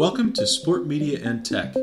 [0.00, 1.74] Welcome to Sport Media and Tech.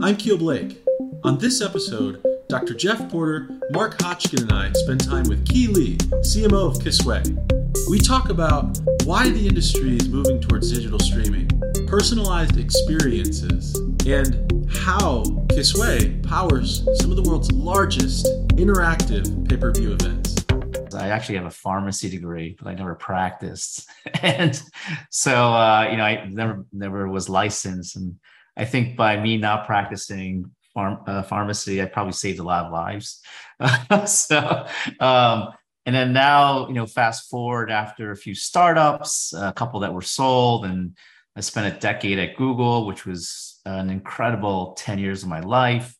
[0.00, 0.80] I'm Keel Blake.
[1.24, 2.72] On this episode, Dr.
[2.72, 7.90] Jeff Porter, Mark Hotchkin, and I spend time with Ki Lee, CMO of Kiswe.
[7.90, 11.50] We talk about why the industry is moving towards digital streaming,
[11.88, 13.74] personalized experiences,
[14.06, 20.23] and how Kiswe powers some of the world's largest interactive pay per view events.
[20.94, 23.88] I actually have a pharmacy degree, but I never practiced,
[24.22, 24.60] and
[25.10, 27.96] so uh, you know I never never was licensed.
[27.96, 28.16] And
[28.56, 32.72] I think by me not practicing pharm- uh, pharmacy, I probably saved a lot of
[32.72, 33.20] lives.
[34.06, 34.66] so,
[35.00, 35.48] um,
[35.86, 40.02] and then now you know, fast forward after a few startups, a couple that were
[40.02, 40.96] sold, and
[41.36, 45.96] I spent a decade at Google, which was an incredible ten years of my life.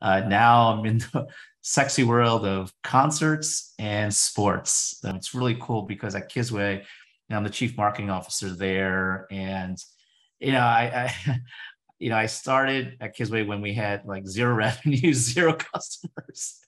[0.00, 1.26] Uh, now I'm in the
[1.68, 5.00] sexy world of concerts and sports.
[5.02, 6.84] It's really cool because at Kiswe,
[7.28, 9.76] I'm the chief marketing officer there, and
[10.38, 11.40] you know, I, I
[11.98, 16.60] you know, I started at Kiswe when we had like zero revenue, zero customers.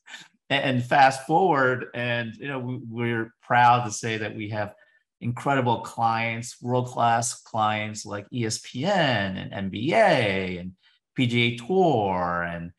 [0.51, 4.75] And fast forward, and you know, we, we're proud to say that we have
[5.21, 10.73] incredible clients, world class clients like ESPN and NBA and
[11.17, 12.73] PGA Tour and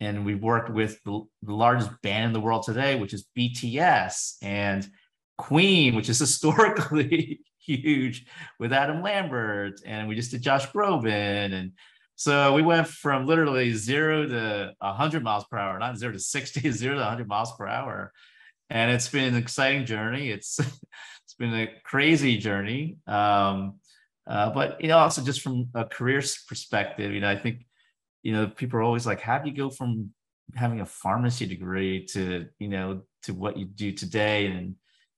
[0.00, 4.36] and we've worked with the, the, largest band in the world today, which is BTS,
[4.42, 4.86] and
[5.36, 8.26] Queen, which is historically huge
[8.58, 11.72] with Adam Lambert, and we just did Josh Groban, and
[12.16, 16.70] so we went from literally zero to 100 miles per hour, not zero to 60,
[16.72, 18.12] zero to 100 miles per hour,
[18.70, 20.30] and it's been an exciting journey.
[20.30, 20.58] It's
[21.24, 23.80] it's been a crazy journey, um,
[24.26, 27.64] uh, but you know, also just from a career perspective, you know, I think
[28.22, 30.10] you know, people are always like, how do you go from
[30.54, 34.74] having a pharmacy degree to, you know, to what you do today and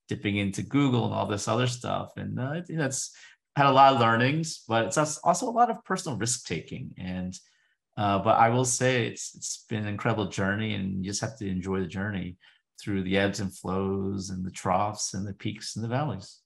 [0.07, 2.11] dipping into Google and all this other stuff?
[2.17, 3.15] And uh, I think that's
[3.55, 6.91] had a lot of learnings, but it's also a lot of personal risk taking.
[6.97, 7.37] And,
[7.97, 11.37] uh, but I will say it's it's been an incredible journey, and you just have
[11.39, 12.37] to enjoy the journey
[12.81, 16.39] through the ebbs and flows and the troughs and the peaks and the valleys.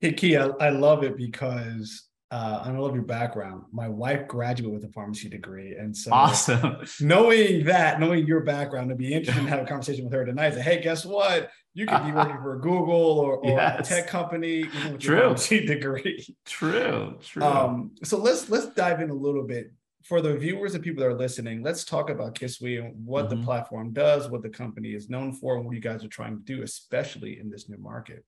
[0.00, 3.64] Hey, Ki, I, I love it because uh, I love your background.
[3.72, 6.78] My wife graduated with a pharmacy degree, and so awesome.
[6.98, 10.54] Knowing that, knowing your background, it'd be interesting to have a conversation with her tonight.
[10.54, 11.50] Say, hey, guess what?
[11.74, 13.90] You could be working for Google or, or yes.
[13.90, 15.16] a tech company, even with true.
[15.16, 16.26] your pharmacy degree.
[16.46, 17.42] True, true.
[17.42, 19.70] Um, so let's let's dive in a little bit
[20.02, 21.62] for the viewers and people that are listening.
[21.62, 23.40] Let's talk about Kiswe and what mm-hmm.
[23.40, 26.38] the platform does, what the company is known for, and what you guys are trying
[26.38, 28.24] to do, especially in this new market.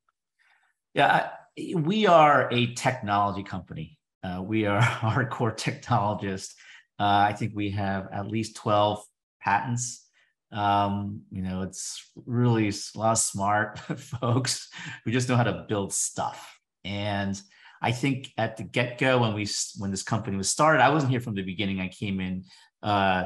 [0.92, 3.98] Yeah, we are a technology company.
[4.22, 6.54] Uh, we are hardcore technologists.
[6.98, 9.04] Uh, I think we have at least 12
[9.40, 10.06] patents.
[10.52, 14.68] Um, you know, it's really a lot of smart folks
[15.04, 16.58] who just know how to build stuff.
[16.84, 17.40] And
[17.82, 19.48] I think at the get go, when we
[19.78, 21.80] when this company was started, I wasn't here from the beginning.
[21.80, 22.44] I came in
[22.82, 23.24] uh,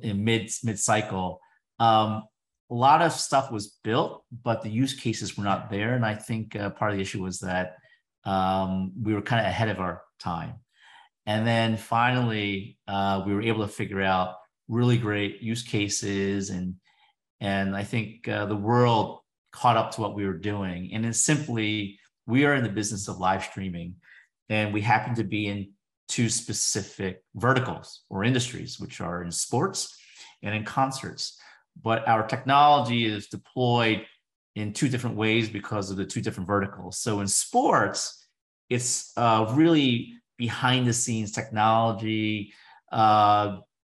[0.00, 1.40] in mid mid cycle.
[1.78, 2.24] Um,
[2.70, 5.94] a lot of stuff was built, but the use cases were not there.
[5.94, 7.76] And I think uh, part of the issue was that
[8.24, 10.54] um, we were kind of ahead of our time.
[11.26, 14.36] And then finally, uh, we were able to figure out
[14.66, 16.74] really great use cases, and
[17.40, 19.20] and I think uh, the world
[19.52, 20.90] caught up to what we were doing.
[20.92, 23.96] And it's simply we are in the business of live streaming,
[24.48, 25.72] and we happen to be in
[26.08, 29.94] two specific verticals or industries, which are in sports
[30.42, 31.38] and in concerts
[31.82, 34.06] but our technology is deployed
[34.54, 36.98] in two different ways because of the two different verticals.
[36.98, 38.26] So in sports,
[38.68, 42.52] it's uh, really behind the scenes technology,
[42.90, 43.58] uh,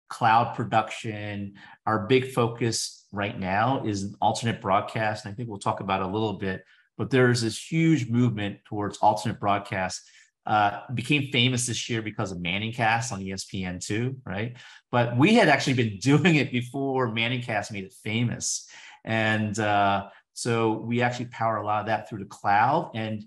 [0.09, 1.55] cloud production.
[1.87, 5.25] Our big focus right now is alternate broadcast.
[5.25, 6.65] And I think we'll talk about a little bit,
[6.97, 10.03] but there's this huge movement towards alternate broadcast
[10.49, 14.57] uh, became famous this year because of ManningCast on ESPN2, right?
[14.91, 18.67] But we had actually been doing it before ManningCast made it famous.
[19.05, 22.93] And uh, so we actually power a lot of that through the cloud.
[22.95, 23.25] And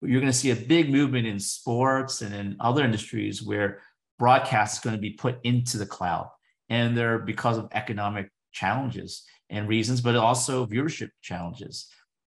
[0.00, 3.82] you're going to see a big movement in sports and in other industries where
[4.18, 6.30] broadcast is going to be put into the cloud.
[6.70, 11.88] And they're because of economic challenges and reasons, but also viewership challenges.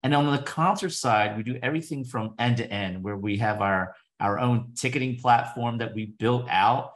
[0.04, 3.62] And on the concert side, we do everything from end to end, where we have
[3.62, 6.92] our our own ticketing platform that we built out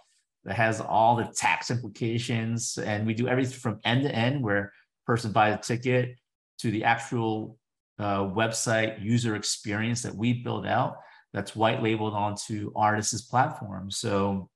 [0.46, 2.78] that has all the tax implications.
[2.78, 4.72] And we do everything from end to end where
[5.06, 6.18] person buys a ticket
[6.60, 7.58] to the actual
[7.98, 10.98] uh, website user experience that we build out
[11.34, 13.92] that's white labeled onto artists' platform.
[13.92, 14.50] So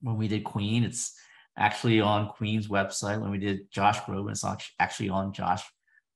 [0.00, 1.14] when we did Queen, it's
[1.56, 3.20] actually on Queen's website.
[3.20, 4.44] When we did Josh Groban, it's
[4.78, 5.62] actually on Josh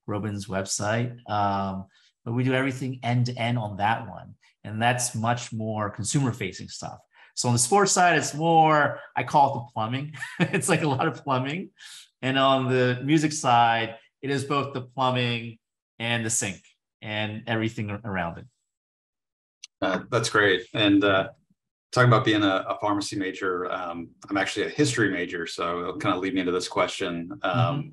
[0.08, 1.16] Groban's website.
[1.30, 1.86] Um,
[2.24, 4.34] but we do everything end to end on that one
[4.64, 6.98] and that's much more consumer facing stuff
[7.34, 10.14] So on the sports side, it's more, I call it the plumbing.
[10.40, 11.70] it's like a lot of plumbing.
[12.22, 15.58] And on the music side, it is both the plumbing
[15.98, 16.62] and the sink
[17.02, 18.46] and everything around it.
[19.82, 20.66] Uh, that's great.
[20.72, 21.28] And uh,
[21.92, 25.98] talking about being a, a pharmacy major, um, I'm actually a history major, so it'll
[25.98, 27.38] kind of lead me into this question.
[27.42, 27.88] Um, mm-hmm.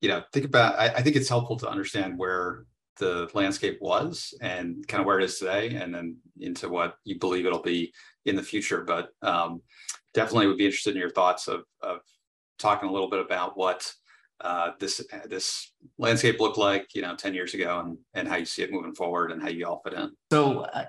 [0.00, 0.78] You know, think about.
[0.78, 2.64] I, I, think it's helpful to understand where
[2.98, 7.18] the landscape was and kind of where it is today, and then into what you
[7.18, 7.92] believe it'll be
[8.24, 8.82] in the future.
[8.84, 9.62] But um,
[10.12, 11.98] definitely would be interested in your thoughts of, of
[12.58, 13.90] talking a little bit about what
[14.40, 18.44] uh, this this landscape looked like, you know, ten years ago, and and how you
[18.44, 20.10] see it moving forward, and how you all fit in.
[20.32, 20.86] So, uh,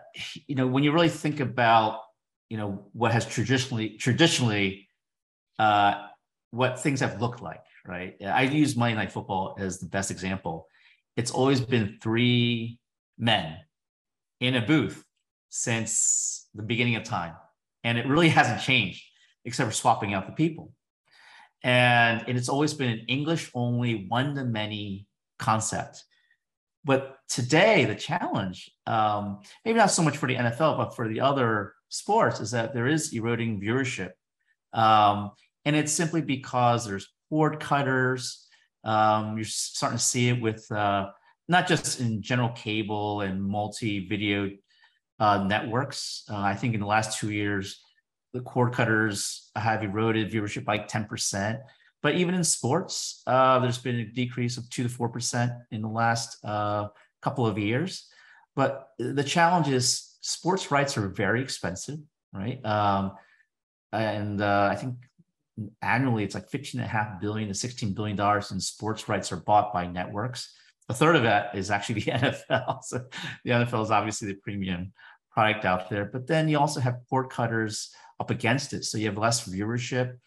[0.47, 1.99] you know, when you really think about
[2.49, 4.87] you know what has traditionally traditionally
[5.59, 6.07] uh,
[6.51, 10.67] what things have looked like right i use monday night football as the best example
[11.15, 12.79] it's always been three
[13.17, 13.57] men
[14.39, 15.03] in a booth
[15.49, 17.33] since the beginning of time
[17.83, 19.03] and it really hasn't changed
[19.45, 20.71] except for swapping out the people
[21.63, 25.07] and, and it's always been an english only one to many
[25.39, 26.03] concept
[26.83, 31.21] but today the challenge um, maybe not so much for the nfl but for the
[31.21, 34.11] other sports is that there is eroding viewership.
[34.73, 35.31] Um,
[35.63, 38.44] and it's simply because there's cord cutters.
[38.85, 41.09] Um, you're starting to see it with uh,
[41.47, 44.51] not just in general cable and multi video
[45.19, 46.23] uh, networks.
[46.29, 47.81] Uh, I think in the last two years,
[48.33, 51.59] the cord cutters have eroded viewership by 10%.
[52.03, 55.87] But even in sports, uh, there's been a decrease of 2 to 4% in the
[55.87, 56.89] last uh,
[57.21, 58.07] couple of years.
[58.55, 61.99] But the challenge is sports rights are very expensive,
[62.33, 62.63] right?
[62.65, 63.13] Um,
[63.91, 64.95] and uh, I think
[65.81, 69.31] annually it's like 15 and a half billion to 16 billion dollars in sports rights
[69.31, 70.53] are bought by networks.
[70.89, 72.83] A third of that is actually the NFL.
[72.83, 73.05] So
[73.43, 74.93] the NFL is obviously the premium
[75.31, 78.85] product out there, but then you also have cord cutters up against it.
[78.85, 80.17] So you have less viewership.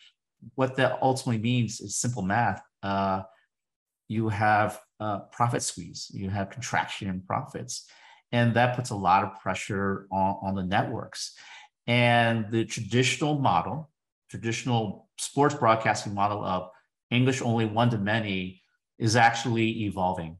[0.54, 2.62] What that ultimately means is simple math.
[2.82, 3.22] Uh,
[4.08, 7.88] you have uh, profit squeeze, you have contraction in profits.
[8.32, 11.34] And that puts a lot of pressure on, on the networks.
[11.86, 13.90] And the traditional model,
[14.30, 16.70] traditional sports broadcasting model of
[17.10, 18.62] English only one to many
[18.98, 20.38] is actually evolving.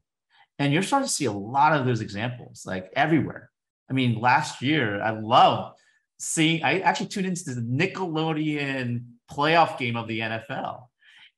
[0.57, 3.49] And you're starting to see a lot of those examples like everywhere.
[3.89, 5.73] I mean, last year, I love
[6.19, 10.83] seeing, I actually tuned into the Nickelodeon playoff game of the NFL.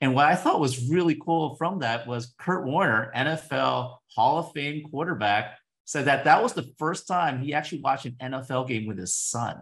[0.01, 4.51] And what I thought was really cool from that was Kurt Warner, NFL Hall of
[4.53, 8.87] Fame quarterback, said that that was the first time he actually watched an NFL game
[8.87, 9.61] with his son.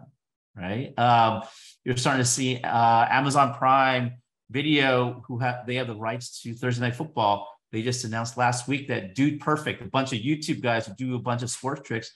[0.56, 0.98] Right?
[0.98, 1.42] Um,
[1.84, 4.12] you're starting to see uh, Amazon Prime
[4.50, 7.48] Video, who have they have the rights to Thursday Night Football.
[7.72, 11.14] They just announced last week that Dude Perfect, a bunch of YouTube guys who do
[11.14, 12.12] a bunch of sports tricks,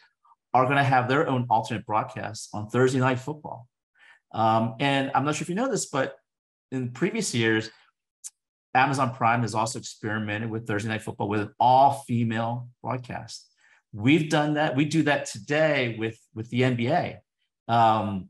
[0.52, 3.68] are going to have their own alternate broadcasts on Thursday Night Football.
[4.32, 6.16] Um, and I'm not sure if you know this, but
[6.72, 7.70] in previous years,
[8.74, 13.48] Amazon Prime has also experimented with Thursday Night Football with an all female broadcast.
[13.92, 14.74] We've done that.
[14.74, 17.18] We do that today with with the NBA.
[17.68, 18.28] Um,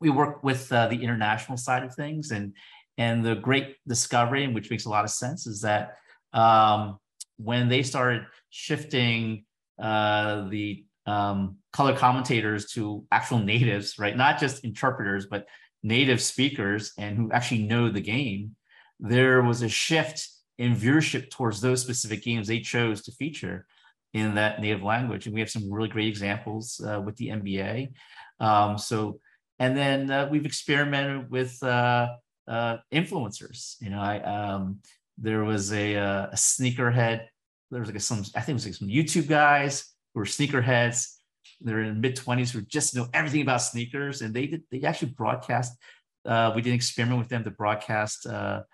[0.00, 2.52] we work with uh, the international side of things, and
[2.98, 5.96] and the great discovery, which makes a lot of sense, is that
[6.32, 6.98] um,
[7.36, 9.44] when they started shifting
[9.80, 14.16] uh, the um, color commentators to actual natives, right?
[14.16, 15.46] Not just interpreters, but
[15.82, 18.56] native speakers and who actually know the game.
[18.98, 20.28] There was a shift
[20.58, 23.66] in viewership towards those specific games they chose to feature
[24.14, 25.26] in that native language.
[25.26, 27.92] And we have some really great examples uh, with the NBA.
[28.40, 29.20] Um, so,
[29.58, 32.08] and then uh, we've experimented with uh,
[32.48, 33.76] uh influencers.
[33.80, 34.80] You know, I um,
[35.18, 37.26] there was a, uh, a sneakerhead.
[37.70, 41.14] There was like some, I think it was like some YouTube guys who were sneakerheads.
[41.60, 44.62] They're in mid twenties who just know everything about sneakers, and they did.
[44.70, 45.76] They actually broadcast.
[46.24, 48.66] Uh, we did an experiment with them to broadcast a,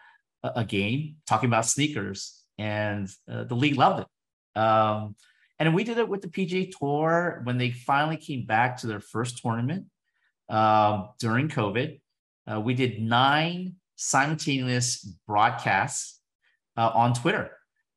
[0.42, 4.60] a game talking about sneakers, and the league loved it.
[4.60, 5.14] Um,
[5.58, 9.00] and we did it with the PGA Tour when they finally came back to their
[9.00, 9.86] first tournament
[10.52, 12.00] um, during COVID.
[12.46, 16.20] Uh, we did nine simultaneous broadcasts
[16.76, 17.50] uh, on Twitter.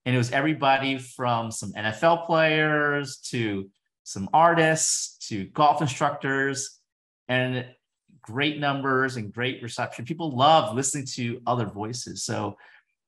[0.05, 3.69] And it was everybody from some NFL players to
[4.03, 6.79] some artists to golf instructors
[7.27, 7.65] and
[8.21, 10.05] great numbers and great reception.
[10.05, 12.23] People love listening to other voices.
[12.23, 12.55] So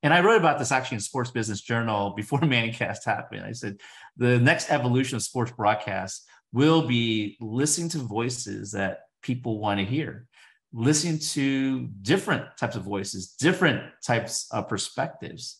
[0.04, 3.44] and I wrote about this actually in Sports Business Journal before ManningCast happened.
[3.44, 3.78] I said
[4.16, 9.86] the next evolution of sports broadcasts will be listening to voices that people want to
[9.86, 10.28] hear,
[10.74, 15.58] listening to different types of voices, different types of perspectives.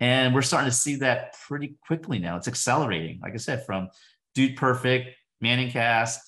[0.00, 2.36] And we're starting to see that pretty quickly now.
[2.36, 3.88] It's accelerating, like I said, from
[4.34, 5.10] Dude Perfect,
[5.42, 6.18] ManningCast.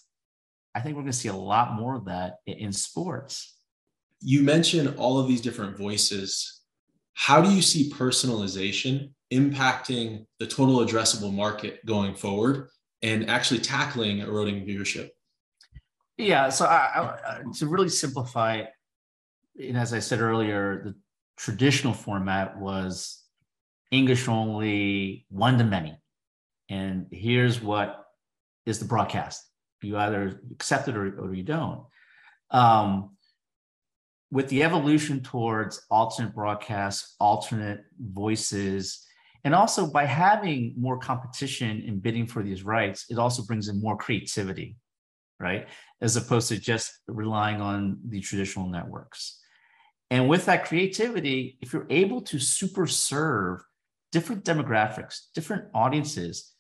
[0.75, 3.57] I think we're going to see a lot more of that in sports.
[4.21, 6.63] You mentioned all of these different voices.
[7.15, 12.69] How do you see personalization impacting the total addressable market going forward
[13.03, 15.09] and actually tackling eroding viewership?
[16.19, 18.65] Yeah, so I, I, to really simplify,
[19.57, 20.95] and as I said earlier, the
[21.37, 23.23] traditional format was
[23.93, 25.97] English only, one to many.
[26.69, 28.05] And here's what
[28.67, 29.49] is the broadcast.
[29.81, 31.85] You either accept it or, or you don't.
[32.51, 33.17] Um,
[34.31, 39.07] with the evolution towards alternate broadcasts, alternate voices,
[39.45, 43.81] and also by having more competition in bidding for these rights, it also brings in
[43.81, 44.77] more creativity,
[45.41, 45.67] right?
[46.01, 49.41] As opposed to just relying on the traditional networks.
[50.11, 53.63] And with that creativity, if you're able to super serve
[54.11, 56.55] different demographics, different audiences,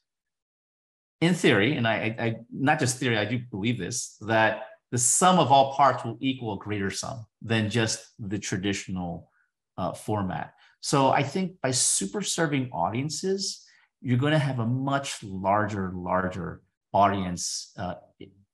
[1.20, 5.38] in theory, and I, I, not just theory, I do believe this, that the sum
[5.38, 9.30] of all parts will equal a greater sum than just the traditional
[9.76, 10.54] uh, format.
[10.80, 13.64] So I think by super serving audiences,
[14.00, 17.94] you're going to have a much larger, larger audience uh,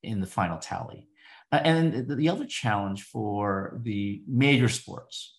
[0.05, 1.09] in the final tally.
[1.53, 5.39] Uh, and the other challenge for the major sports,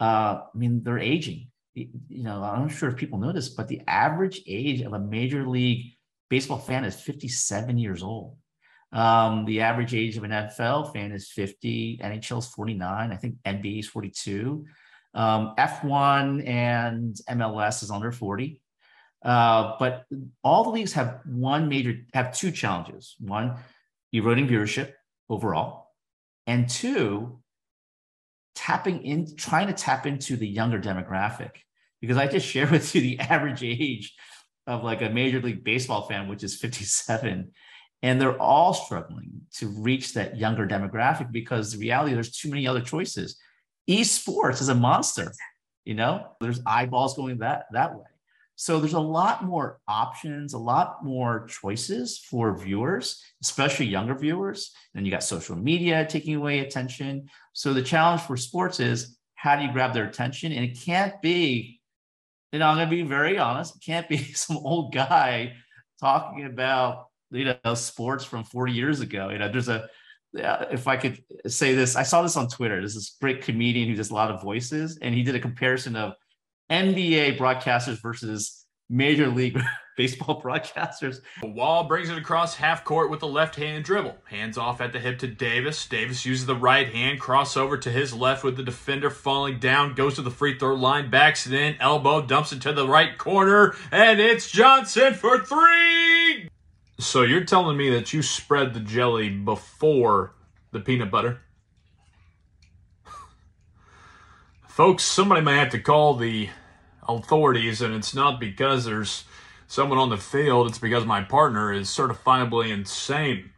[0.00, 1.50] uh, I mean, they're aging.
[1.74, 4.98] You know, I'm not sure if people know this, but the average age of a
[4.98, 5.92] major league
[6.30, 8.36] baseball fan is 57 years old.
[8.92, 12.00] Um, the average age of an NFL fan is 50.
[12.02, 13.12] NHL is 49.
[13.12, 14.64] I think NBA is 42.
[15.14, 18.60] Um, F1 and MLS is under 40.
[19.24, 20.04] Uh, but
[20.44, 23.16] all the leagues have one major, have two challenges.
[23.18, 23.56] One,
[24.12, 24.92] eroding viewership
[25.28, 25.88] overall,
[26.46, 27.40] and two,
[28.54, 31.50] tapping in, trying to tap into the younger demographic.
[32.00, 34.14] Because I just shared with you the average age
[34.66, 37.52] of like a major league baseball fan, which is 57.
[38.02, 42.66] And they're all struggling to reach that younger demographic because the reality there's too many
[42.66, 43.38] other choices.
[43.88, 45.32] Esports is a monster,
[45.86, 48.04] you know, there's eyeballs going that that way.
[48.56, 54.72] So there's a lot more options, a lot more choices for viewers, especially younger viewers.
[54.94, 57.28] And you got social media taking away attention.
[57.52, 60.52] So the challenge for sports is how do you grab their attention?
[60.52, 61.76] And it can't be
[62.52, 63.76] you know, I'm going to be very honest.
[63.76, 65.54] It can't be some old guy
[66.00, 69.28] talking about, you know, sports from 40 years ago.
[69.28, 69.88] You know, there's a,
[70.32, 72.76] if I could say this, I saw this on Twitter.
[72.76, 75.96] There's this great comedian who does a lot of voices, and he did a comparison
[75.96, 76.14] of
[76.70, 79.58] NBA broadcasters versus Major League
[79.96, 81.20] Baseball broadcasters.
[81.42, 84.14] Wall brings it across half court with a left hand dribble.
[84.28, 85.86] Hands off at the hip to Davis.
[85.86, 90.16] Davis uses the right hand, crossover to his left with the defender falling down, goes
[90.16, 93.74] to the free throw line, backs it in, elbow, dumps it to the right corner,
[93.90, 96.50] and it's Johnson for three!
[96.98, 100.34] So you're telling me that you spread the jelly before
[100.72, 101.40] the peanut butter?
[104.76, 106.50] Folks, somebody may have to call the
[107.08, 109.24] authorities, and it's not because there's
[109.66, 113.52] someone on the field, it's because my partner is certifiably insane.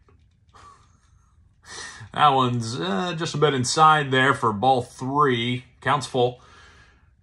[2.14, 5.64] that one's uh, just a bit inside there for ball three.
[5.80, 6.40] Counts full.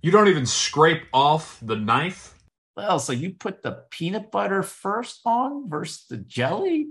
[0.02, 2.38] You don't even scrape off the knife.
[2.76, 6.90] Well, so you put the peanut butter first on versus the jelly?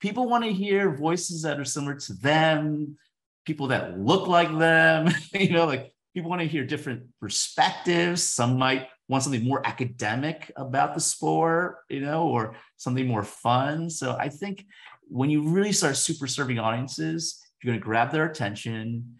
[0.00, 2.98] People want to hear voices that are similar to them,
[3.46, 8.22] people that look like them, you know, like people want to hear different perspectives.
[8.22, 13.90] Some might want something more academic about the sport, you know, or something more fun.
[13.90, 14.66] So I think
[15.08, 19.16] when you really start super serving audiences, you're going to grab their attention.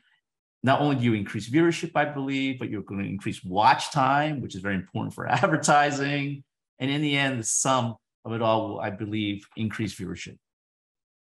[0.62, 4.40] Not only do you increase viewership, I believe, but you're going to increase watch time,
[4.40, 6.44] which is very important for advertising.
[6.78, 10.36] And in the end, the sum of it all will, I believe, increase viewership.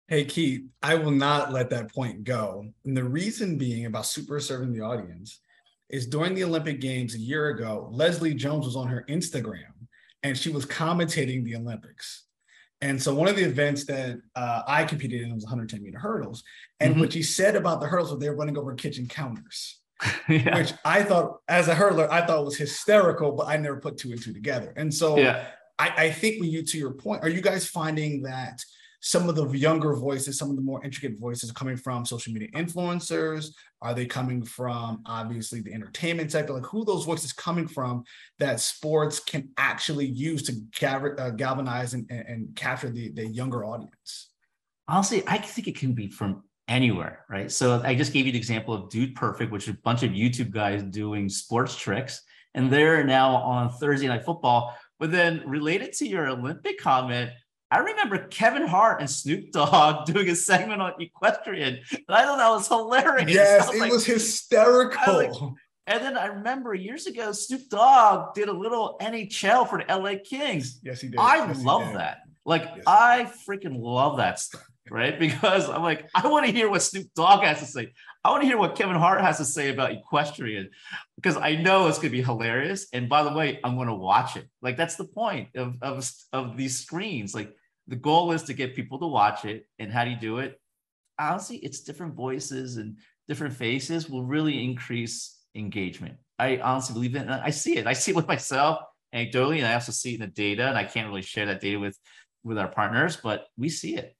[0.07, 2.65] Hey, Keith, I will not let that point go.
[2.83, 5.39] And the reason being about super serving the audience
[5.89, 9.73] is during the Olympic Games a year ago, Leslie Jones was on her Instagram
[10.23, 12.25] and she was commentating the Olympics.
[12.81, 16.43] And so one of the events that uh, I competed in was 110 meter hurdles.
[16.79, 17.01] And mm-hmm.
[17.01, 19.79] what she said about the hurdles was they were running over kitchen counters,
[20.29, 20.57] yeah.
[20.57, 24.11] which I thought, as a hurdler, I thought was hysterical, but I never put two
[24.11, 24.73] and two together.
[24.77, 25.47] And so yeah.
[25.77, 28.63] I, I think when you, to your point, are you guys finding that
[29.01, 32.49] some of the younger voices, some of the more intricate voices coming from social media
[32.51, 33.51] influencers?
[33.81, 36.53] Are they coming from obviously the entertainment sector?
[36.53, 38.03] Like who those voices coming from
[38.39, 40.87] that sports can actually use to
[41.17, 44.29] uh, galvanize and, and capture the, the younger audience?
[44.87, 47.51] Honestly, I think it can be from anywhere, right?
[47.51, 50.11] So I just gave you the example of Dude Perfect, which is a bunch of
[50.11, 52.21] YouTube guys doing sports tricks.
[52.55, 54.75] And they're now on Thursday Night Football.
[54.99, 57.31] But then related to your Olympic comment,
[57.71, 62.37] I remember Kevin Hart and Snoop Dogg doing a segment on equestrian, and I thought
[62.37, 63.31] that was hilarious.
[63.31, 65.13] Yes, was it like, was hysterical.
[65.17, 65.31] like,
[65.87, 70.13] and then I remember years ago, Snoop Dogg did a little NHL for the LA
[70.23, 70.79] Kings.
[70.83, 71.19] yes, he did.
[71.19, 71.95] I Yes, love did.
[71.97, 72.17] that.
[72.45, 72.83] Like Yes.
[72.87, 75.19] I freaking love that stuff, right?
[75.19, 77.93] Because I'm like, I want to hear what Snoop Dogg has to say.
[78.23, 80.69] I want to hear what Kevin Hart has to say about equestrian,
[81.15, 82.87] because I know it's gonna be hilarious.
[82.91, 84.47] And by the way, I'm gonna watch it.
[84.61, 87.33] Like that's the point of of of these screens.
[87.33, 87.55] Like
[87.87, 89.67] the goal is to get people to watch it.
[89.79, 90.59] And how do you do it?
[91.17, 92.97] Honestly, it's different voices and
[93.27, 96.15] different faces will really increase engagement.
[96.37, 97.27] I honestly believe that.
[97.27, 97.87] And I see it.
[97.87, 98.79] I see it with myself
[99.13, 100.67] anecdotally, and I also see it in the data.
[100.67, 101.97] And I can't really share that data with
[102.43, 104.13] with our partners, but we see it.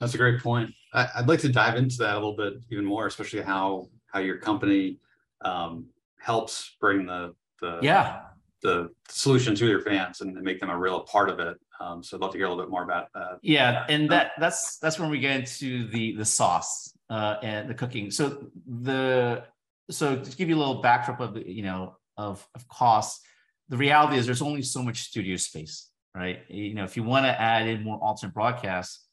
[0.00, 0.70] That's a great point.
[0.94, 4.20] I, I'd like to dive into that a little bit even more, especially how how
[4.20, 4.98] your company
[5.44, 5.86] um,
[6.20, 8.22] helps bring the the Yeah.
[8.62, 11.58] the solution to your fans and make them a real part of it.
[11.80, 13.38] Um, so I'd love to hear a little bit more about that.
[13.42, 17.74] Yeah, and that that's that's when we get into the the sauce uh, and the
[17.74, 18.10] cooking.
[18.10, 19.44] So the
[19.90, 23.20] so to give you a little backdrop of you know of of costs,
[23.68, 26.38] the reality is there's only so much studio space, right?
[26.48, 29.03] You know, if you want to add in more alternate broadcasts,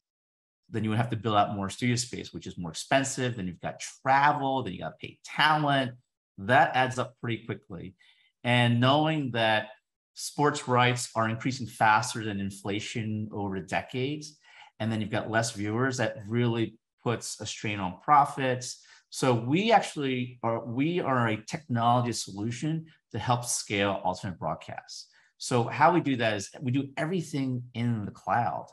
[0.72, 3.36] then you would have to build out more studio space, which is more expensive.
[3.36, 5.92] Then you've got travel, then you got to pay talent.
[6.38, 7.96] That adds up pretty quickly.
[8.44, 9.68] And knowing that
[10.13, 14.38] sports rights are increasing faster than inflation over the decades,
[14.80, 18.84] and then you've got less viewers, that really puts a strain on profits.
[19.10, 25.08] So we actually are we are a technology solution to help scale alternate broadcasts.
[25.38, 28.68] So how we do that is we do everything in the cloud,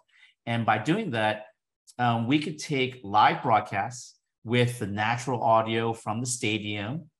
[0.47, 1.47] and by doing that,
[1.99, 4.15] um, we could take live broadcasts
[4.45, 7.11] with the natural audio from the stadium.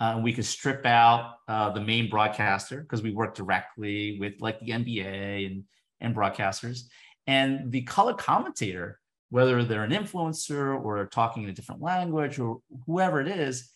[0.00, 4.60] Uh, we could strip out uh, the main broadcaster because we work directly with like
[4.60, 5.64] the NBA and,
[6.00, 6.82] and broadcasters.
[7.26, 12.60] And the color commentator, whether they're an influencer or talking in a different language or
[12.86, 13.70] whoever it is,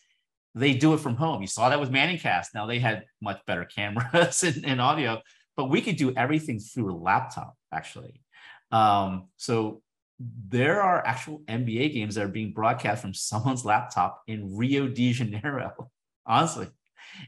[0.55, 1.41] they do it from home.
[1.41, 2.47] You saw that with ManningCast.
[2.55, 5.21] Now they had much better cameras and, and audio,
[5.57, 8.21] but we could do everything through a laptop actually.
[8.71, 9.82] Um, so
[10.19, 15.13] there are actual NBA games that are being broadcast from someone's laptop in Rio de
[15.13, 15.89] Janeiro,
[16.25, 16.67] honestly.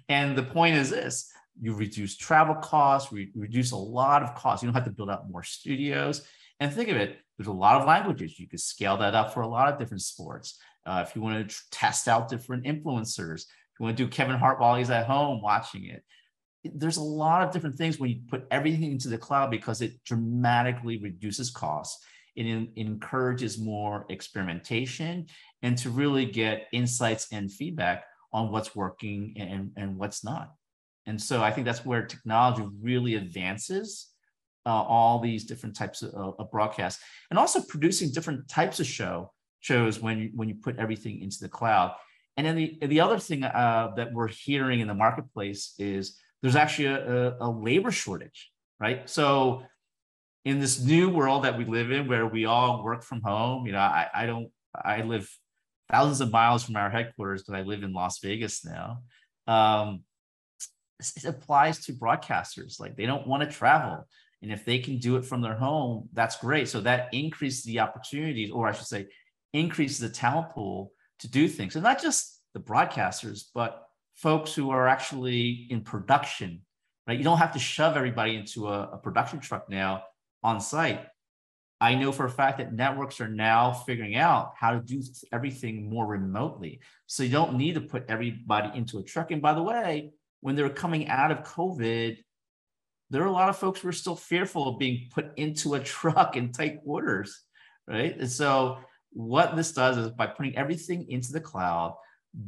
[0.07, 4.63] And the point is this you reduce travel costs, re- reduce a lot of costs.
[4.63, 6.25] You don't have to build out more studios.
[6.59, 8.39] And think of it, there's a lot of languages.
[8.39, 10.59] You could scale that up for a lot of different sports.
[10.85, 14.09] Uh, if you want to tr- test out different influencers, if you want to do
[14.09, 16.03] Kevin Hart while he's at home watching it,
[16.63, 20.03] there's a lot of different things when you put everything into the cloud because it
[20.03, 22.03] dramatically reduces costs
[22.35, 25.27] it, in, encourages more experimentation
[25.61, 30.53] and to really get insights and feedback on what's working and, and what's not.
[31.05, 34.09] And so I think that's where technology really advances
[34.65, 39.31] uh, all these different types of, of broadcasts and also producing different types of show
[39.59, 41.93] shows when you, when you put everything into the cloud.
[42.37, 46.55] And then the, the other thing uh, that we're hearing in the marketplace is there's
[46.55, 49.09] actually a, a labor shortage, right?
[49.09, 49.63] So
[50.45, 53.71] in this new world that we live in where we all work from home, you
[53.71, 55.27] know, I, I don't, I live
[55.91, 58.99] thousands of miles from our headquarters because I live in Las Vegas now.
[59.47, 60.03] Um,
[60.99, 62.79] it applies to broadcasters.
[62.79, 64.07] Like they don't want to travel.
[64.41, 66.69] And if they can do it from their home, that's great.
[66.69, 69.07] So that increases the opportunities, or I should say,
[69.53, 71.75] increases the talent pool to do things.
[71.75, 76.61] And not just the broadcasters, but folks who are actually in production,
[77.07, 77.17] right?
[77.17, 80.03] You don't have to shove everybody into a, a production truck now
[80.45, 81.01] on site.
[81.81, 85.01] I know for a fact that networks are now figuring out how to do
[85.33, 86.79] everything more remotely.
[87.07, 89.31] So you don't need to put everybody into a truck.
[89.31, 92.17] And by the way, when they're coming out of COVID,
[93.09, 95.79] there are a lot of folks who are still fearful of being put into a
[95.95, 97.41] truck in tight quarters,
[97.87, 98.15] right?
[98.17, 98.77] And so
[99.11, 101.95] what this does is by putting everything into the cloud,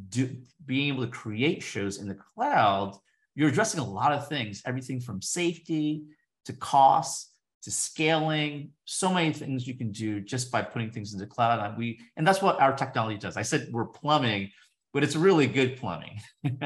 [0.09, 0.29] do,
[0.65, 2.95] being able to create shows in the cloud,
[3.35, 6.03] you're addressing a lot of things, everything from safety
[6.45, 7.31] to costs
[7.63, 11.59] to scaling, so many things you can do just by putting things into cloud.
[11.65, 13.37] And we and that's what our technology does.
[13.37, 14.51] I said we're plumbing,
[14.93, 16.19] but it's really good plumbing.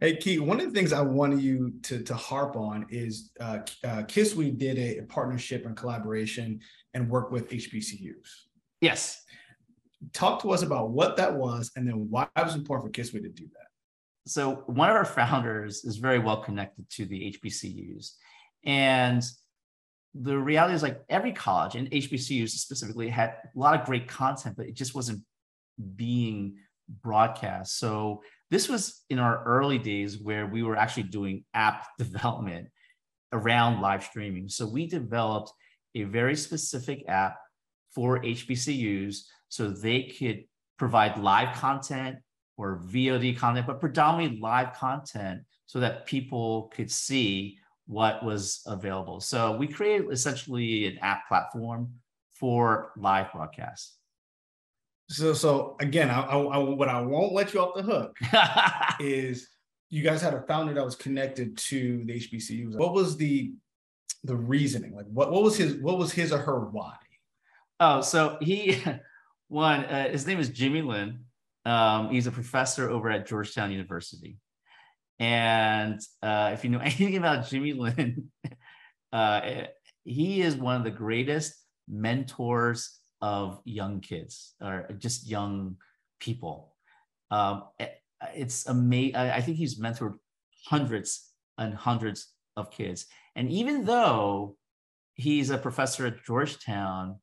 [0.00, 3.58] Hey, Keith, one of the things I wanted you to, to harp on is uh,
[3.84, 6.60] uh, Kiswe did a, a partnership and collaboration
[6.94, 8.14] and work with HBCUs.
[8.80, 9.22] yes.
[10.14, 13.20] Talk to us about what that was and then why it was important for Kiswe
[13.20, 13.66] to do that.
[14.26, 18.12] So one of our founders is very well connected to the HBCUs.
[18.64, 19.22] And
[20.14, 24.56] the reality is like every college and HBCUs specifically had a lot of great content,
[24.56, 25.22] but it just wasn't
[25.96, 26.56] being
[27.02, 27.78] broadcast.
[27.78, 32.68] So this was in our early days where we were actually doing app development.
[33.32, 34.48] around live streaming.
[34.48, 35.52] So we developed
[35.94, 37.36] a very specific app
[37.94, 40.44] for HBCUs so they could
[40.78, 42.16] provide live content
[42.56, 47.56] or VOD content, but predominantly live content so that people could see
[47.90, 49.18] what was available.
[49.18, 51.90] So we created essentially an app platform
[52.38, 53.96] for live broadcasts.
[55.08, 58.16] So, so again, I, I, I, what I won't let you off the hook
[59.00, 59.48] is
[59.88, 62.78] you guys had a founder that was connected to the HBCUs.
[62.78, 63.54] What was the
[64.22, 64.94] the reasoning?
[64.94, 66.94] Like, what what was his what was his or her why?
[67.80, 68.80] Oh, so he
[69.48, 71.24] one uh, his name is Jimmy Lin.
[71.66, 74.36] Um, he's a professor over at Georgetown University,
[75.20, 78.30] and uh, if you know anything about Jimmy Lin,
[79.12, 79.40] uh,
[80.02, 81.54] he is one of the greatest
[81.86, 85.76] mentors of young kids or just young
[86.18, 86.74] people.
[87.30, 87.64] Um,
[88.34, 89.16] it's amazing.
[89.16, 90.14] I think he's mentored
[90.66, 93.06] hundreds and hundreds of kids.
[93.36, 94.56] And even though
[95.14, 97.16] he's a professor at Georgetown,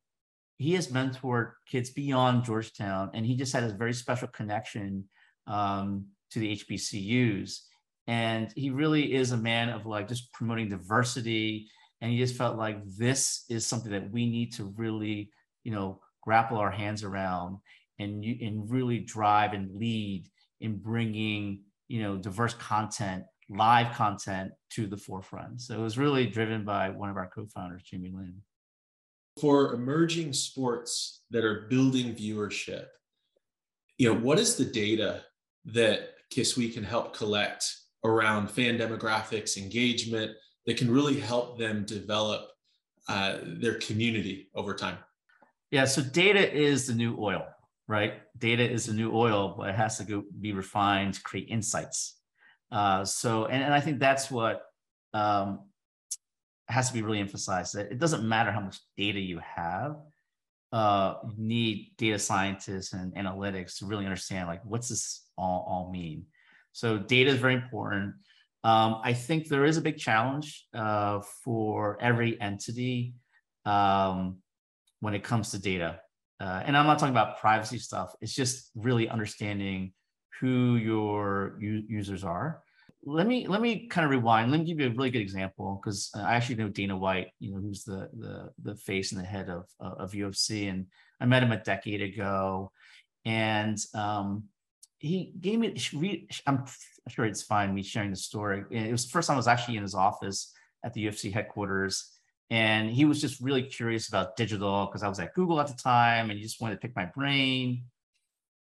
[0.56, 5.04] he has mentored kids beyond Georgetown, and he just had a very special connection
[5.46, 7.60] um, to the HBCUs.
[8.08, 11.68] And he really is a man of like just promoting diversity.
[12.00, 15.30] And he just felt like this is something that we need to really,
[15.62, 17.58] you know, grapple our hands around
[17.98, 20.28] and you and really drive and lead
[20.60, 26.26] in bringing you know diverse content live content to the forefront so it was really
[26.26, 28.34] driven by one of our co-founders jimmy lin
[29.40, 32.86] for emerging sports that are building viewership
[33.96, 35.22] you know what is the data
[35.64, 37.64] that kiswe can help collect
[38.04, 40.32] around fan demographics engagement
[40.66, 42.50] that can really help them develop
[43.08, 44.98] uh, their community over time
[45.70, 47.46] yeah so data is the new oil
[47.88, 48.20] right?
[48.36, 52.20] Data is the new oil, but it has to go, be refined to create insights.
[52.70, 54.62] Uh, so, and, and I think that's what
[55.14, 55.60] um,
[56.68, 59.96] has to be really emphasized that it doesn't matter how much data you have.
[60.70, 65.90] Uh, you need data scientists and analytics to really understand like what's this all, all
[65.90, 66.26] mean.
[66.78, 68.14] So data is very important.
[68.64, 73.14] Um, I think there is a big challenge uh, for every entity
[73.64, 74.38] um,
[75.00, 76.00] when it comes to data
[76.40, 78.14] uh, and I'm not talking about privacy stuff.
[78.20, 79.92] It's just really understanding
[80.40, 82.62] who your u- users are.
[83.04, 84.50] Let me let me kind of rewind.
[84.50, 87.52] Let me give you a really good example because I actually know Dana White, you
[87.52, 90.86] know, who's the the the face and the head of of UFC, and
[91.20, 92.70] I met him a decade ago,
[93.24, 94.44] and um,
[94.98, 96.28] he gave me.
[96.46, 96.64] I'm
[97.08, 98.64] sure it's fine me sharing the story.
[98.70, 100.52] It was the first time I was actually in his office
[100.84, 102.18] at the UFC headquarters
[102.50, 105.74] and he was just really curious about digital because I was at Google at the
[105.74, 107.84] time and he just wanted to pick my brain.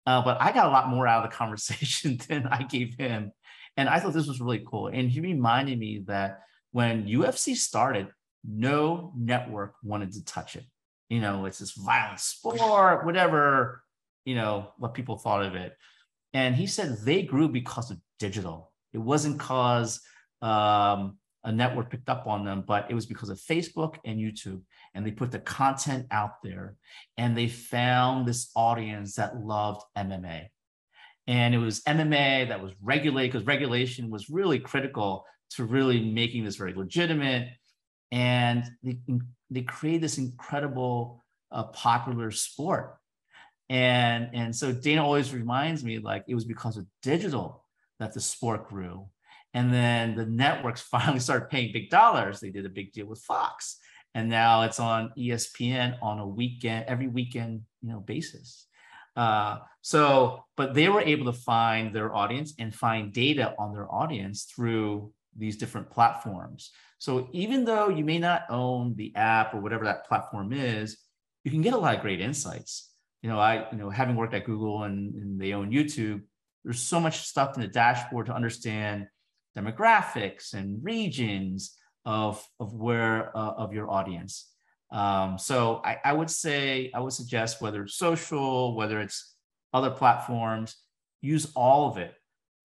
[0.07, 3.33] Uh, but I got a lot more out of the conversation than I gave him.
[3.77, 4.89] And I thought this was really cool.
[4.89, 6.41] And he reminded me that
[6.73, 8.09] when UFC started,
[8.45, 10.65] no network wanted to touch it.
[11.11, 13.83] You know, it's this violent sport, whatever,
[14.25, 15.77] you know, what people thought of it.
[16.33, 18.73] And he said they grew because of digital.
[18.93, 20.01] It wasn't because
[20.43, 24.61] um, a network picked up on them, but it was because of Facebook and YouTube.
[24.95, 26.77] And they put the content out there
[27.17, 30.49] and they found this audience that loved MMA.
[31.27, 36.45] And it was MMA that was regulated because regulation was really critical to really making
[36.45, 37.49] this very legitimate.
[38.13, 38.99] And they,
[39.51, 42.97] they created this incredible uh, popular sport.
[43.69, 47.65] And, and so Dana always reminds me like it was because of digital
[47.99, 49.09] that the sport grew
[49.55, 52.41] and then the networks finally started paying big dollars.
[52.41, 53.79] They did a big deal with Fox.
[54.15, 58.67] And now it's on ESPN on a weekend, every weekend, you know, basis.
[59.15, 63.91] Uh, so, but they were able to find their audience and find data on their
[63.93, 66.71] audience through these different platforms.
[66.99, 70.99] So even though you may not own the app or whatever that platform is,
[71.45, 72.91] you can get a lot of great insights.
[73.23, 76.23] You know, I, you know, having worked at Google and, and they own YouTube,
[76.65, 79.07] there's so much stuff in the dashboard to understand
[79.57, 84.51] demographics and regions of, of where uh, of your audience.
[84.93, 89.35] Um, so I, I would say, I would suggest whether it's social, whether it's
[89.73, 90.77] other platforms,
[91.23, 92.15] use all of it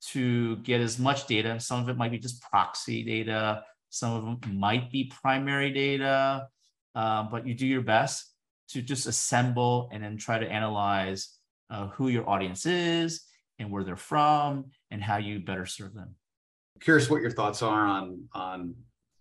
[0.10, 1.60] to get as much data.
[1.60, 3.64] Some of it might be just proxy data.
[3.90, 6.48] Some of them might be primary data,
[6.96, 8.31] uh, but you do your best
[8.72, 11.38] to just assemble and then try to analyze
[11.70, 13.24] uh, who your audience is
[13.60, 16.16] and where they're from and how you better serve them
[16.82, 18.76] curious what your thoughts are on on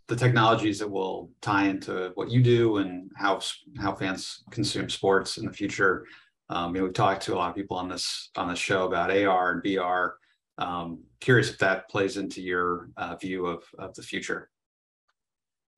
[0.08, 3.40] the technologies that will tie into what you do and how
[3.78, 6.04] how fans consume sports in the future.
[6.48, 8.86] Um, you know, we've talked to a lot of people on this on this show
[8.86, 10.12] about AR and VR.
[10.58, 14.50] Um, curious if that plays into your uh, view of of the future.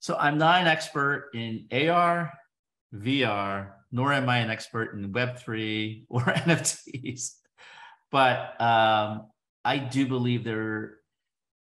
[0.00, 2.32] So I'm not an expert in AR,
[2.94, 7.32] VR, nor am I an expert in Web3 or NFTs.
[8.10, 9.28] But um,
[9.64, 10.96] I do believe there,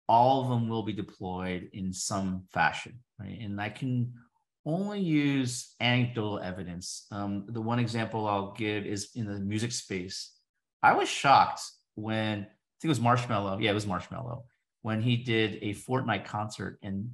[0.09, 3.39] all of them will be deployed in some fashion, right?
[3.41, 4.15] And I can
[4.65, 7.07] only use anecdotal evidence.
[7.11, 10.33] Um, the one example I'll give is in the music space.
[10.83, 11.63] I was shocked
[11.95, 13.61] when I think it was Marshmello.
[13.61, 14.43] Yeah, it was Marshmello
[14.83, 16.79] when he did a Fortnite concert.
[16.83, 17.11] And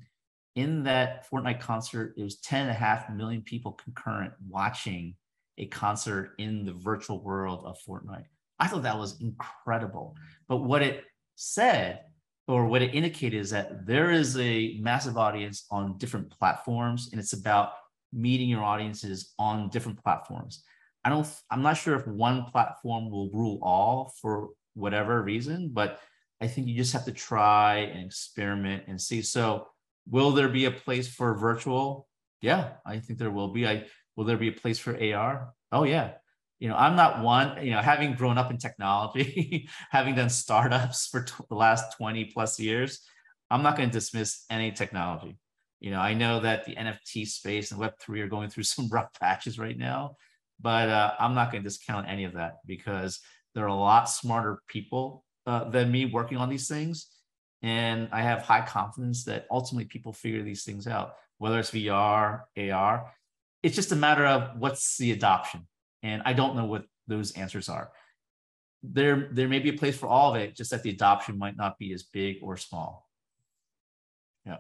[0.57, 5.15] in that Fortnite concert, it was 10 and a half million people concurrent watching
[5.59, 8.27] a concert in the virtual world of Fortnite.
[8.59, 10.17] I thought that was incredible.
[10.49, 12.01] But what it said
[12.47, 17.21] or what it indicated is that there is a massive audience on different platforms and
[17.21, 17.73] it's about
[18.13, 20.63] meeting your audiences on different platforms.
[21.05, 26.01] I don't I'm not sure if one platform will rule all for whatever reason, but
[26.41, 29.23] I think you just have to try and experiment and see.
[29.23, 29.69] So,
[30.09, 32.09] will there be a place for virtual?
[32.41, 33.67] Yeah, I think there will be.
[33.67, 33.87] I
[34.17, 35.53] will there be a place for AR?
[35.73, 36.13] Oh yeah.
[36.61, 41.09] You know, I'm not one, you know, having grown up in technology, having done startups
[41.09, 43.01] for the last 20 plus years,
[43.51, 45.37] I'm not going to dismiss any technology.
[45.81, 49.09] You know, I know that the NFT space and Web3 are going through some rough
[49.21, 50.17] patches right now,
[50.61, 53.21] but uh, I'm not going to discount any of that because
[53.55, 57.09] there are a lot smarter people uh, than me working on these things.
[57.65, 62.43] And I have high confidence that ultimately people figure these things out, whether it's VR,
[62.59, 63.11] AR.
[63.63, 65.67] It's just a matter of what's the adoption.
[66.03, 67.91] And I don't know what those answers are.
[68.83, 71.57] There, there may be a place for all of it, just that the adoption might
[71.57, 73.09] not be as big or small.
[74.45, 74.59] Yeah.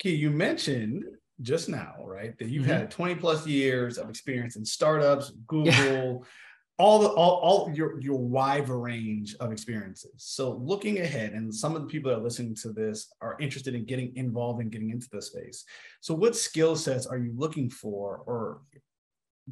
[0.00, 1.04] Ki, you mentioned
[1.40, 2.78] just now, right, that you've Mhm.
[2.78, 6.26] had 20 plus years of experience in startups, Google.
[6.78, 10.12] All the all, all your your wide range of experiences.
[10.16, 13.74] So looking ahead, and some of the people that are listening to this are interested
[13.74, 15.64] in getting involved and getting into this space.
[16.00, 18.60] So what skill sets are you looking for or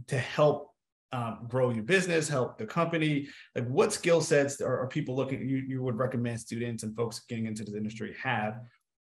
[0.08, 0.72] to help
[1.12, 3.28] um, grow your business, help the company?
[3.54, 7.20] Like what skill sets are, are people looking you, you would recommend students and folks
[7.28, 8.60] getting into this industry have?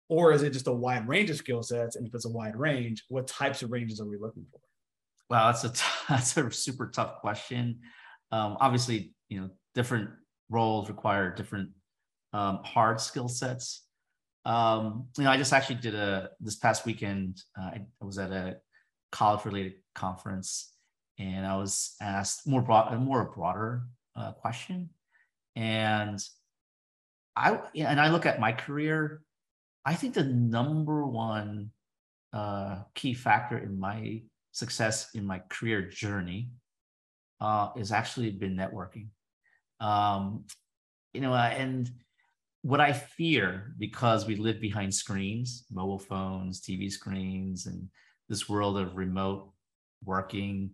[0.09, 1.95] Or is it just a wide range of skill sets?
[1.95, 4.59] And if it's a wide range, what types of ranges are we looking for?
[5.29, 7.79] Wow, that's a t- that's a super tough question.
[8.31, 10.09] Um, obviously, you know, different
[10.49, 11.69] roles require different
[12.33, 13.85] um, hard skill sets.
[14.45, 17.41] Um, you know, I just actually did a this past weekend.
[17.59, 18.57] Uh, I was at a
[19.11, 20.73] college-related conference,
[21.17, 23.83] and I was asked more broad, a more broader
[24.15, 24.89] uh, question,
[25.55, 26.19] and
[27.35, 29.21] I and I look at my career.
[29.85, 31.71] I think the number one
[32.33, 36.49] uh, key factor in my success in my career journey
[37.41, 39.07] uh, has actually been networking.
[39.79, 40.45] Um,
[41.13, 41.89] you know, and
[42.61, 47.87] what I fear because we live behind screens, mobile phones, TV screens, and
[48.27, 49.51] this world of remote
[50.03, 50.71] working,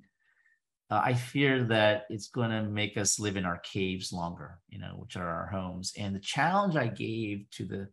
[0.89, 4.79] uh, I fear that it's going to make us live in our caves longer, you
[4.79, 5.93] know, which are our homes.
[5.97, 7.87] And the challenge I gave to the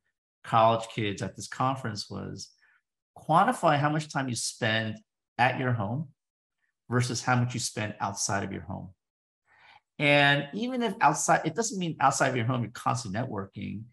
[0.44, 2.50] college kids at this conference was
[3.16, 4.98] quantify how much time you spend
[5.38, 6.08] at your home
[6.92, 8.90] versus how much you spend outside of your home.
[9.98, 13.84] And even if outside, it doesn't mean outside of your home, you're constantly networking.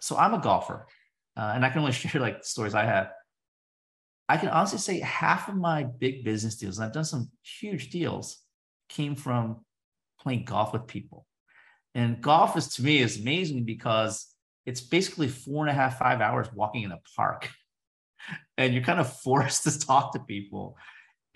[0.00, 0.86] So I'm a golfer,
[1.36, 3.10] uh, and I can only share like stories I have.
[4.28, 7.90] I can honestly say half of my big business deals, and I've done some huge
[7.90, 8.38] deals,
[8.88, 9.64] came from
[10.20, 11.26] playing golf with people.
[11.94, 14.26] And golf is to me is amazing because
[14.66, 17.50] it's basically four and a half, five hours walking in a park.
[18.58, 20.76] And you're kind of forced to talk to people.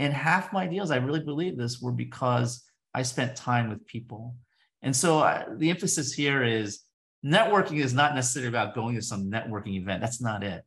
[0.03, 4.35] And half my deals, I really believe this, were because I spent time with people.
[4.83, 6.81] And so I, the emphasis here is
[7.25, 10.01] networking is not necessarily about going to some networking event.
[10.01, 10.65] That's not it.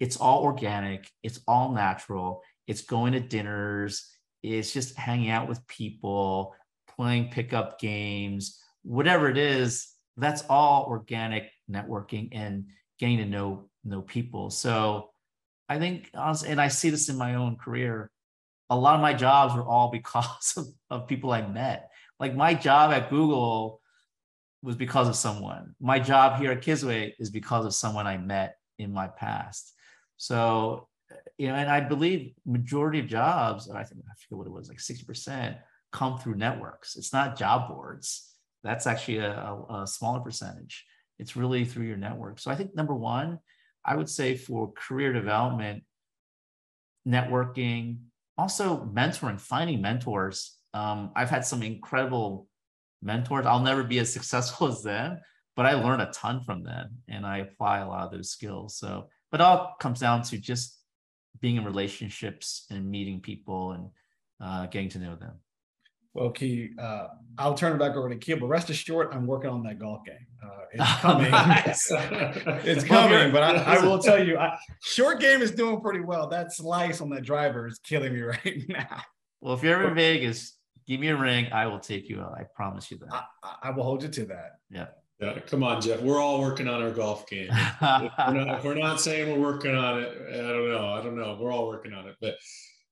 [0.00, 4.10] It's all organic, it's all natural, it's going to dinners,
[4.42, 6.54] it's just hanging out with people,
[6.96, 12.64] playing pickup games, whatever it is, that's all organic networking and
[12.98, 14.48] getting to know know people.
[14.48, 15.10] So
[15.68, 18.10] I think, and I see this in my own career,
[18.70, 21.90] a lot of my jobs were all because of, of people I met.
[22.20, 23.80] Like my job at Google
[24.62, 25.74] was because of someone.
[25.80, 29.72] My job here at Kiswe is because of someone I met in my past.
[30.16, 30.88] So,
[31.36, 34.68] you know, and I believe majority of jobs, I think I forget what it was,
[34.68, 35.58] like 60%
[35.92, 36.96] come through networks.
[36.96, 38.32] It's not job boards.
[38.62, 40.84] That's actually a, a, a smaller percentage.
[41.18, 42.38] It's really through your network.
[42.38, 43.38] So I think number one,
[43.84, 45.84] I would say for career development,
[47.06, 47.98] networking,
[48.36, 50.56] also mentoring, finding mentors.
[50.72, 52.48] Um, I've had some incredible
[53.02, 53.46] mentors.
[53.46, 55.18] I'll never be as successful as them,
[55.56, 58.76] but I learn a ton from them and I apply a lot of those skills.
[58.76, 60.78] So, but all comes down to just
[61.40, 63.88] being in relationships and meeting people and
[64.40, 65.34] uh, getting to know them.
[66.14, 69.50] Well, Ki, uh, I'll turn it back over to Ki, but rest assured, I'm working
[69.50, 70.14] on that golf game.
[70.42, 71.30] Uh, it's coming.
[72.64, 76.28] it's coming, but I, I, will tell you, I, short game is doing pretty well.
[76.28, 79.02] That slice on that driver is killing me right now.
[79.40, 81.48] Well, if you're ever in Vegas, give me a ring.
[81.52, 82.34] I will take you out.
[82.38, 83.24] I promise you that.
[83.42, 84.52] I, I will hold you to that.
[84.70, 84.86] Yeah.
[85.20, 86.00] Yeah, come on, Jeff.
[86.00, 87.48] We're all working on our golf game.
[87.50, 90.88] if, we're not, if we're not saying we're working on it, I don't know.
[90.88, 91.38] I don't know.
[91.40, 92.16] We're all working on it.
[92.20, 92.34] But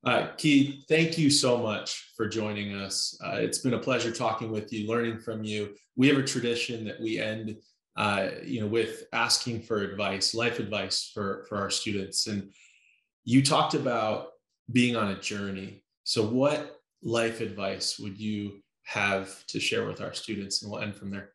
[0.05, 3.17] uh, Keith, thank you so much for joining us.
[3.23, 5.73] Uh, it's been a pleasure talking with you, learning from you.
[5.95, 7.55] We have a tradition that we end,
[7.95, 12.27] uh, you know, with asking for advice, life advice for for our students.
[12.27, 12.51] And
[13.23, 14.29] you talked about
[14.71, 15.83] being on a journey.
[16.03, 20.63] So, what life advice would you have to share with our students?
[20.63, 21.31] And we'll end from there.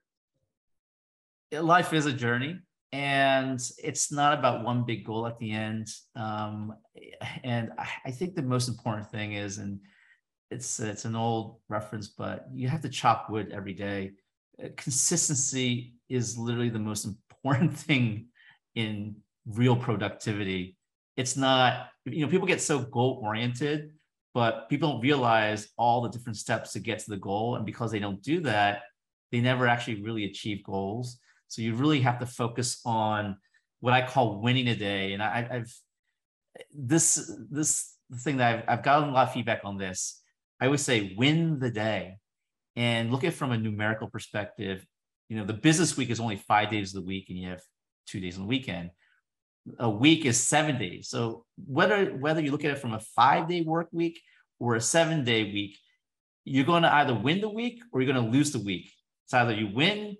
[1.52, 2.58] Life is a journey
[2.92, 5.88] and it's not about one big goal at the end.
[6.16, 6.74] Um,
[7.44, 7.70] and
[8.04, 9.80] I think the most important thing is, and
[10.50, 14.12] it's it's an old reference, but you have to chop wood every day.
[14.76, 17.04] Consistency is literally the most
[17.44, 18.28] important thing
[18.74, 20.76] in real productivity.
[21.16, 23.90] It's not, you know, people get so goal oriented,
[24.34, 27.56] but people don't realize all the different steps to get to the goal.
[27.56, 28.82] And because they don't do that,
[29.32, 31.18] they never actually really achieve goals.
[31.48, 33.36] So you really have to focus on
[33.80, 35.12] what I call winning a day.
[35.12, 35.70] And I, have
[36.74, 40.20] this this thing that I've, I've gotten a lot of feedback on this.
[40.60, 42.16] I always say win the day,
[42.76, 44.84] and look at it from a numerical perspective.
[45.28, 47.62] You know, the business week is only five days of the week, and you have
[48.06, 48.90] two days on the weekend.
[49.78, 51.08] A week is seven days.
[51.08, 54.20] So whether whether you look at it from a five day work week
[54.58, 55.78] or a seven day week,
[56.44, 58.90] you're going to either win the week or you're going to lose the week.
[59.24, 60.16] It's either you win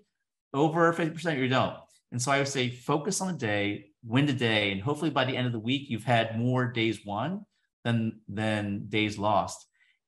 [0.53, 1.75] over 50% you don't.
[2.11, 5.25] And so I would say focus on the day, win the day, and hopefully by
[5.25, 7.45] the end of the week, you've had more days won
[7.83, 9.65] than than days lost.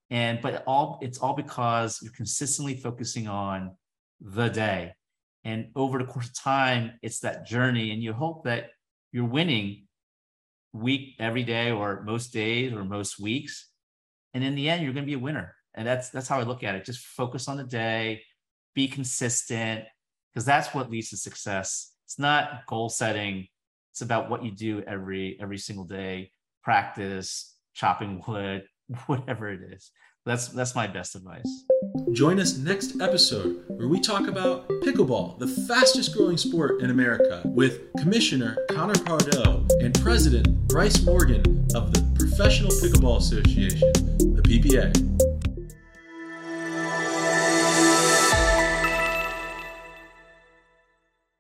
[0.10, 3.75] And but all it's all because you're consistently focusing on
[4.19, 4.93] the day.
[5.43, 8.69] And over the course of time, it's that journey, and you hope that
[9.12, 9.88] you're winning
[10.73, 13.69] week every day or most days or most weeks.
[14.34, 15.56] And in the end, you're going to be a winner.
[15.73, 16.86] And that's that's how I look at it.
[16.86, 18.23] Just focus on the day,
[18.75, 19.86] be consistent,
[20.34, 21.94] because that's what leads to success.
[22.06, 23.48] It's not goal setting.
[23.91, 26.32] It's about what you do every every single day,
[26.63, 28.63] practice, chopping wood,
[29.08, 29.91] whatever it is.
[30.26, 31.65] That's that's my best advice.
[32.12, 37.41] Join us next episode where we talk about pickleball, the fastest growing sport in America,
[37.46, 43.91] with Commissioner Connor Pardoe and President Bryce Morgan of the Professional Pickleball Association,
[44.36, 45.11] the PPA.